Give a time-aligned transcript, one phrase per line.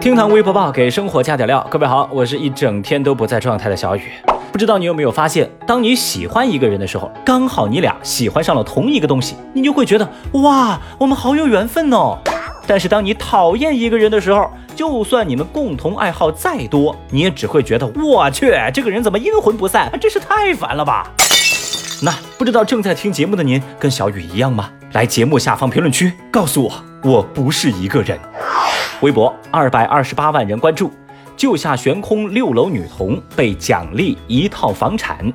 [0.00, 1.66] 厅堂微博报给生活加点料。
[1.68, 4.12] 各位好，我是一整天都不在状态的小雨。
[4.52, 12.16] 不知道你有没有发现，当你喜欢一个人的时候，刚好你俩喜欢上了同一个东西，你就会觉得哇，我们好有缘分哦。
[12.64, 21.10] 但是当你讨厌一个人的时候，就算你们共同爱好再多，你也只会觉得我去，这个人怎么阴魂不散，真是太烦了吧。
[22.02, 24.70] 那不知道正在听节目的您跟小雨一样吗？
[24.92, 26.72] 来节目下方评论区告诉我，
[27.02, 28.16] 我不是一个人。
[29.00, 30.90] 微博二百二十八万人关注，
[31.36, 35.32] 救下悬空六楼女童被奖励一套房产。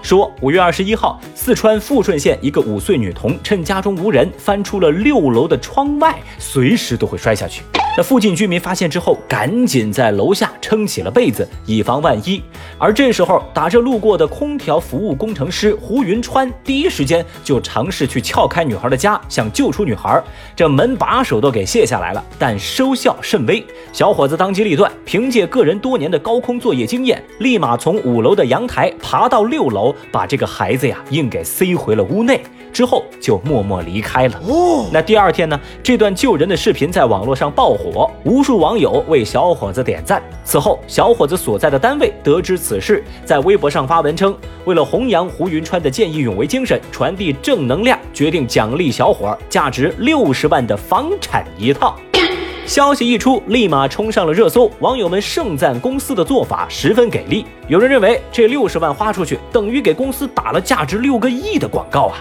[0.00, 7.62] 说五月二十一号，四川富顺县一个五岁女童趁家中无人，翻出了六楼的窗外，随时都会摔下去。
[7.98, 12.40] 那附近居民发现之后，赶紧在楼下撑起了被子，以防万一。
[12.78, 20.22] 而这时候，打着路过的空调服务工程师胡云川第一时间就尝试去撬开女孩的家，想救出女孩。
[20.54, 23.66] 这门把手都给卸下来了，但收效甚微。
[23.92, 32.40] 小伙子当机立断，凭借个人多年的高空作业经验，立马从五楼的阳台爬到六楼，把这个孩子呀硬给塞回了屋内。
[32.70, 34.38] 之后就默默离开了。
[34.46, 35.58] 哦，那第二天呢？
[35.82, 37.87] 这段救人的视频在网络上爆火，
[38.24, 40.22] 无数网友为小伙子点赞。
[40.44, 51.94] 此后，小伙子所在的单位得知此事，在微博上发文称，为了弘扬胡云川的见义勇为精神，传递正能量，决定奖励小伙价值六十万的房产一套。
[52.68, 57.46] 消息一出，立马冲上了热搜，网友们盛赞公司的做法十分给力。
[57.66, 62.18] 有人认为这六十万花出去，等于给公司打了价值六个亿的广告啊！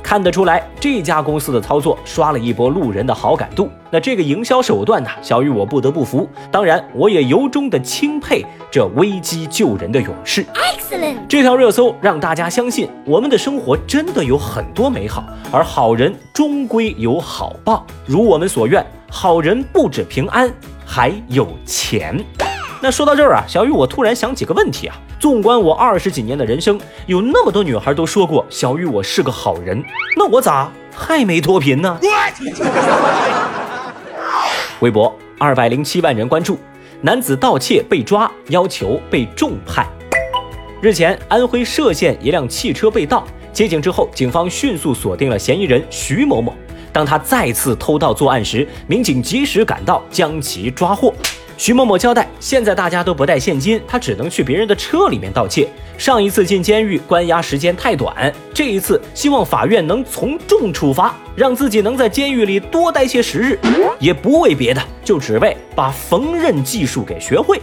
[0.00, 3.68] 看得出来，这家公司的操作刷了一波路人的好感度。
[3.90, 6.28] 那这个营销手段呢，小雨我不得不服。
[6.52, 10.46] 当然，我也由衷的钦佩这危机救人的勇士。
[10.54, 11.16] Excellent！
[11.28, 18.86] 这条热搜让大家相信，我们的生活真的有很多美好，而好人终归有好报，如我们所愿。
[19.14, 20.50] 好人不止平安，
[20.86, 22.18] 还有钱。
[22.80, 24.96] 那说到这儿啊，小雨，我突然想起个问题啊。
[25.20, 29.84] 纵观我二十几年的人生，有那么多女孩都说过小雨我是个好人，
[30.16, 32.00] 那我咋还没脱贫呢？
[34.80, 36.58] 微博二百零七万人关注，
[37.02, 39.86] 男子盗窃被抓，要求被重判。
[40.80, 46.54] 日前，安徽歙县一辆汽车被盗，接警之后，警方迅速锁定了嫌疑人徐某某。
[46.92, 51.12] 当他再次偷盗作案时，民警及时赶到，将其抓获。
[51.56, 55.68] 徐某某交代，现在大家都不带现金，他只能去别人的车里面盗窃。
[55.96, 63.58] 上一次进监狱关押时间太短，这一次希望法院能从重处罚，让自己能在监狱里多待些时日，
[64.00, 67.60] 也不为别的，就只为把缝纫技术给学会。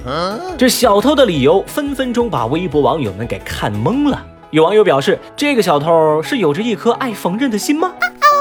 [0.58, 4.26] 这小偷的理由，分分钟把微博网友们给看懵了。
[4.52, 7.92] 有网友表示，这个小偷是有着一颗爱缝纫的心吗？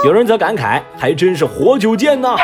[0.05, 2.37] 有人则感慨，还真是活久见呐！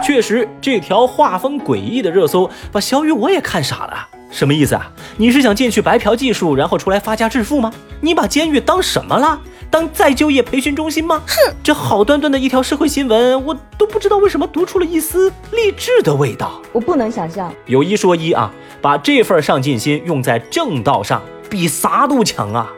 [0.00, 4.06] 确实，这条画风诡异的热搜把小雨我也看傻了。
[4.30, 4.88] 什么意思啊？
[5.16, 7.72] 你是想进去白嫖技术，然后出来发家致富吗？
[8.00, 9.40] 你把监狱当什么了？
[9.68, 11.20] 当再就业培训中心吗？
[11.26, 16.62] 哼，这好端端的一条社会新闻，我都不知道为什么读出了一丝励志的味道。
[16.70, 17.52] 我不能想象。
[17.66, 18.48] 有一说一啊，
[18.80, 21.20] 把这份上进心用在正道上，
[21.50, 22.70] 比啥都强啊！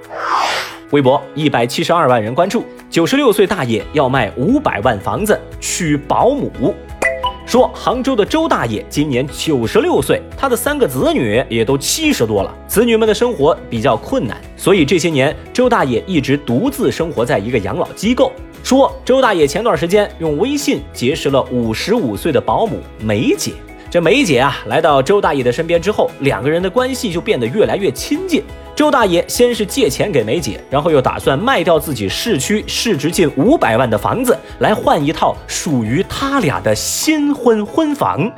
[0.93, 6.75] 微博一百七十二万人关注，九十六岁大爷要卖五百万房子娶保姆。
[7.47, 18.31] 说杭州的周大爷今年九十六岁，他的三个子女也都七十多了，子女们的生活比较困难，所以这些年周大爷一直独自生活在一个养老机构。
[18.63, 23.53] 说周大爷前段时间用微信结识了五十五岁的保姆梅姐，
[23.91, 28.43] 这梅姐啊来到周大爷的身边之后，两个人的关系就变得越来越亲近。
[28.75, 38.31] 周大爷先是借钱给梅姐，然后又打算卖掉自己市区市值近五百万的房子，来换一套属于他俩的新婚婚房。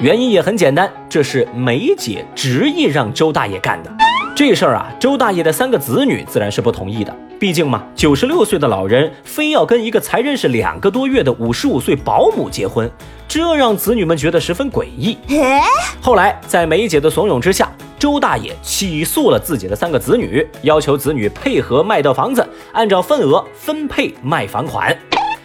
[0.00, 3.92] 原因也很简单，这是梅姐执意让周大爷干的。
[4.34, 7.14] 这事儿啊，周大爷的三个子女自然是不同意的。
[7.38, 12.90] 毕竟嘛，九十六岁的老人非要跟一个才认识两个多月的五十五岁保姆结婚，
[13.28, 15.18] 这让子女们觉得十分诡异。
[16.00, 17.70] 后来在梅姐的怂恿之下。
[17.98, 24.96] 周大爷起诉了自己的三个子女，要求子女配合卖掉房子，按照份额分配卖房款。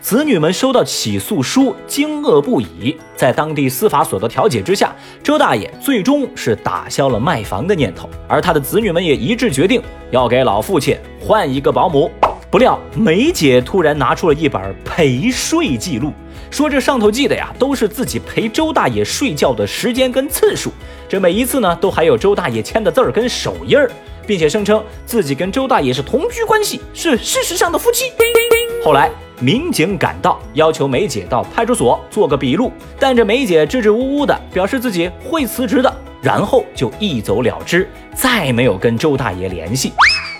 [0.01, 2.97] 子女们收到起诉书，惊愕不已。
[3.15, 4.93] 在当地司法所的调解之下，
[5.23, 12.11] 周大爷最终是打消了卖房的念头，而他的子女们也一致决定要给老父亲换一个保姆。
[12.49, 16.11] 不料梅姐突然拿出了一本陪睡记录。
[16.51, 20.69] 说这上头记的呀，都是自己陪周大爷睡觉的时间跟次数，
[21.07, 23.89] 这每一次呢，都还有周大爷签的字儿跟手印儿，
[24.27, 28.11] 并且声称自己跟周大爷是同居关系，是事实上的夫妻。
[28.83, 29.09] 后来
[29.39, 39.93] 民警赶到，要求梅姐到派出所做个笔录，但这梅姐支支吾吾的，表示自己会辞职的，然后就一走了之，再没有跟周大爷联系。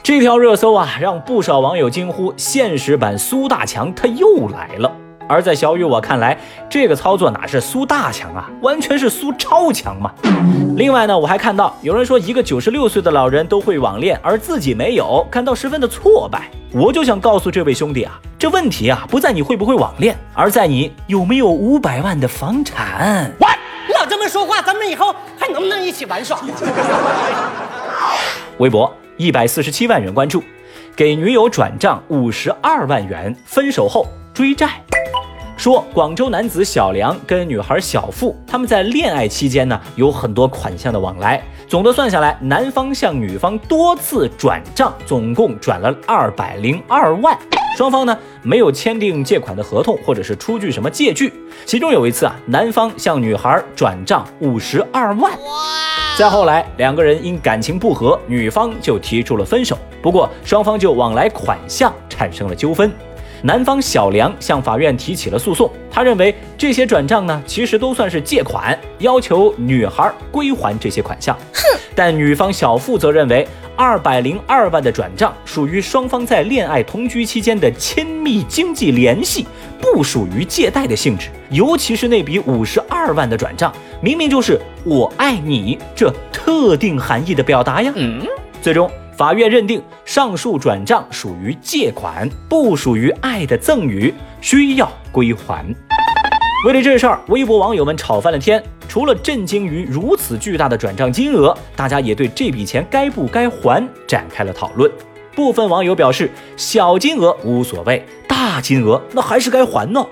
[0.04, 4.92] 这条热搜啊，让不少网友惊呼：“现实版苏大强他又来了。”
[5.32, 6.38] 而在小雨我看来，
[6.70, 10.12] 这个操作哪是苏大强啊，完全是苏超强嘛。
[10.76, 16.52] 另外呢，我还看到有人说一个九十六岁的老人都会网恋，而自己没有，感到十分的挫败。
[16.74, 23.32] 我就想告诉这位兄弟啊，这问题啊不在你会不会网恋，而在你有没有五百万的房产。
[23.40, 23.48] 喂，
[23.88, 26.38] 你老这么说话，咱们以后还能不能一起玩耍？
[28.60, 30.44] 微博一百四十七万人关注，
[30.94, 34.82] 给女友转账五十二万元，分手后追债。
[35.62, 47.38] 说广州男子小梁跟女孩小付，他们在恋爱期间呢，有很多款项的往来，总的算下来，男方向女方多次转账，总共转了二百零二万。
[47.78, 51.32] 双方呢没有签订借款的合同，或者是出具什么借据。
[51.64, 55.32] 其中有一次啊，男方向女孩转账五十二万。
[56.18, 59.78] 再后来，两个人因感情不和，女方就提出了分手。
[60.02, 62.92] 不过双方就往来款项产生了纠纷。
[63.44, 71.36] 男方小梁向法院提起了诉讼，他认为这些转账呢，其实都算是借款，要求女孩归还这些款项。
[71.54, 71.80] 哼！
[71.96, 79.46] 但女方小付则认为，二百零二万的转账属于双方在恋爱同居期间的亲密经济联系，
[79.82, 81.30] 不属于借贷的性质。
[81.50, 87.92] 尤其是那笔五十二万的转账，明明就是我爱你这特定含义的表达呀。
[87.96, 88.26] 嗯，
[88.62, 88.90] 最终。
[89.22, 95.64] 法院认定上述转账属于借款，不属于爱的赠与，需要归还。
[96.66, 98.64] 为了这事儿，微博网友们吵翻了天。
[98.90, 104.92] 除了震惊于如此巨大的转账金额，大家也对这笔钱该不该还展开了讨论。
[105.36, 110.04] 部分网友表示，小金额无所谓，大金额那还是该还呢。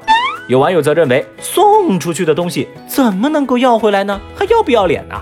[0.50, 4.20] 有网友则认为，送出去的东西怎么能够要回来呢？
[4.36, 5.16] 还要不要脸呢？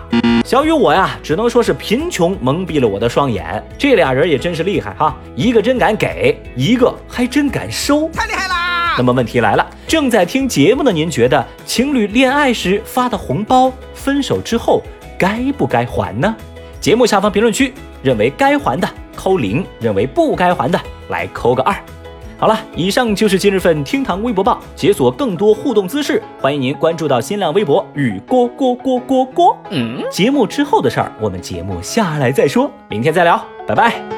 [0.46, 3.62] 小雨我呀，只能说是贫穷蒙蔽了我的双眼。
[3.78, 8.96] 这俩人也真是厉害哈，一个真敢给，一个还真敢收，太厉害啦！
[8.98, 14.82] 那么问题来了，正在听节目的您觉得，情侣恋爱时发的红包，分手之后
[15.20, 16.34] 该不该还呢？
[16.80, 21.76] 节目下方评论区，认为该还的扣零，认为不该还的来扣个二。
[22.40, 24.60] 好了，以上就是今日份厅堂微博报。
[24.76, 29.58] 解锁更多互动姿势，欢迎您关注到新浪微博与郭郭郭郭郭。
[29.72, 32.72] 嗯，节目之后的事儿，我们节目下来再说。
[32.90, 34.17] 明天再聊，拜拜。